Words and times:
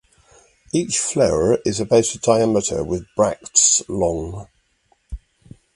Each 0.73 0.97
flower 0.97 1.59
is 1.63 1.79
about 1.79 2.15
in 2.15 2.21
diameter 2.23 2.83
with 2.83 3.05
bracts 3.15 3.83
long. 3.87 4.47